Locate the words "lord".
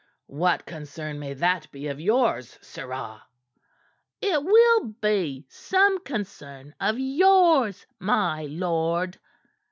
8.47-9.19